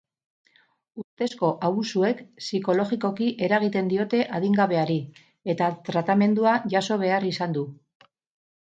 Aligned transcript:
Ustezko 1.01 1.51
abusuek 1.67 2.23
psikologikoki 2.41 3.29
eragin 3.49 3.93
diote 3.93 4.23
adingabeari, 4.39 4.97
eta 5.57 5.71
tratamendua 5.93 6.59
jaso 6.75 7.01
behar 7.07 7.31
izan 7.35 7.57
du. 7.61 7.71